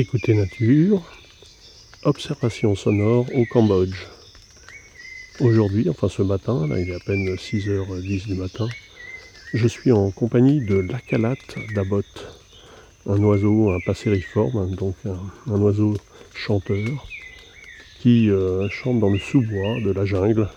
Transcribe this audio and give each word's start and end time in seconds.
Écoutez 0.00 0.32
nature, 0.32 1.02
observation 2.04 2.76
sonore 2.76 3.26
au 3.34 3.44
Cambodge. 3.46 4.06
Aujourd'hui, 5.40 5.88
enfin 5.90 6.08
ce 6.08 6.22
matin, 6.22 6.68
là 6.68 6.78
il 6.78 6.88
est 6.90 6.94
à 6.94 7.00
peine 7.00 7.34
6h10 7.34 8.28
du 8.28 8.34
matin, 8.36 8.68
je 9.54 9.66
suis 9.66 9.90
en 9.90 10.12
compagnie 10.12 10.60
de 10.60 10.76
l'Akalat 10.76 11.34
d'Abot, 11.74 12.04
un 13.08 13.18
oiseau, 13.24 13.72
un 13.72 13.80
passériforme, 13.80 14.72
donc 14.76 14.94
un, 15.04 15.60
oiseau 15.60 15.94
chanteur 16.32 17.08
qui 18.00 18.30
euh, 18.30 18.68
chante 18.68 19.00
dans 19.00 19.10
le 19.10 19.18
sous-bois 19.18 19.80
de 19.80 19.90
la 19.90 20.04
jungle 20.04 20.48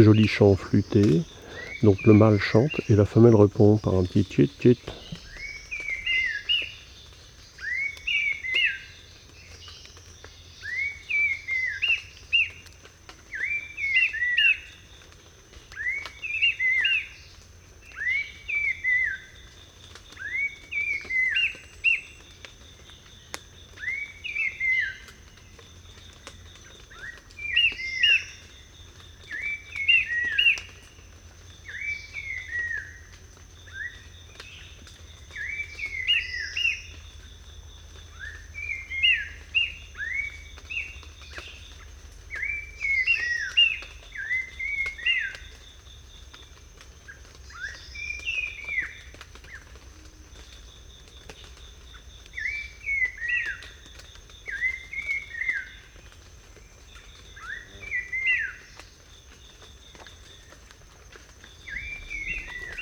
joli 0.00 0.26
chant 0.26 0.54
flûté. 0.56 1.22
Donc 1.82 2.06
le 2.06 2.12
mâle 2.12 2.38
chante 2.38 2.80
et 2.88 2.96
la 2.96 3.04
femelle 3.04 3.34
répond 3.34 3.76
par 3.76 3.94
un 3.94 4.04
petit 4.04 4.24
tchit 4.24 4.50
tchit. 4.58 4.78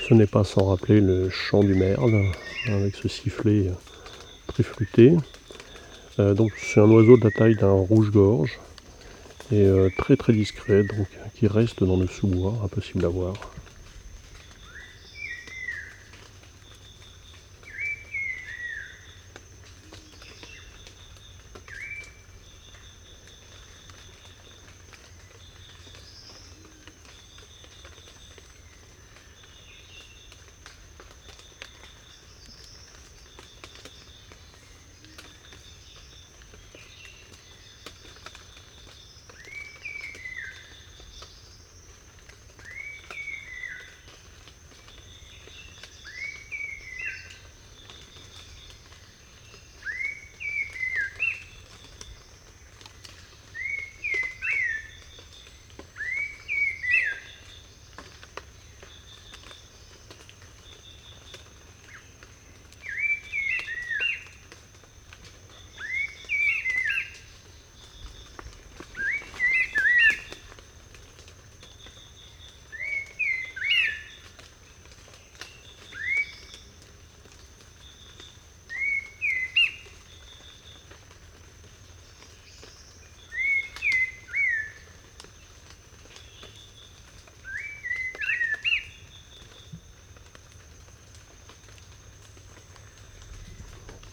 Ce 0.07 0.13
n'est 0.13 0.27
pas 0.27 0.45
sans 0.45 0.67
rappeler 0.67 1.01
le 1.01 1.31
chant 1.31 1.65
du 1.65 1.75
merle, 1.75 2.27
avec 2.69 2.95
ce 2.95 3.09
sifflet 3.09 3.71
très 4.49 4.63
fruité. 4.63 5.17
Euh, 6.19 6.35
c'est 6.59 6.81
un 6.81 6.91
oiseau 6.91 7.17
de 7.17 7.25
la 7.25 7.31
taille 7.31 7.55
d'un 7.55 7.73
rouge-gorge 7.73 8.61
et 9.51 9.65
euh, 9.65 9.89
très 9.97 10.19
très 10.19 10.35
discret, 10.35 10.85
qui 11.37 11.47
reste 11.47 11.83
dans 11.83 11.97
le 11.97 12.07
sous-bois, 12.07 12.53
impossible 12.63 13.07
à 13.07 13.09
voir. 13.09 13.54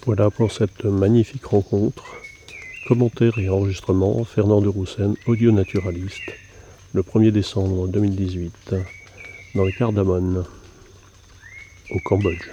Voilà 0.05 0.31
pour 0.31 0.51
cette 0.51 0.83
magnifique 0.85 1.45
rencontre. 1.45 2.15
Commentaire 2.87 3.37
et 3.37 3.49
enregistrement, 3.49 4.23
Fernand 4.23 4.59
de 4.59 4.67
Roussen, 4.67 5.15
audio 5.27 5.51
naturaliste, 5.51 6.33
le 6.93 7.03
1er 7.03 7.29
décembre 7.29 7.87
2018, 7.87 8.75
dans 9.53 9.63
le 9.63 9.71
Cardamone, 9.71 10.43
au 11.91 11.99
Cambodge. 12.03 12.49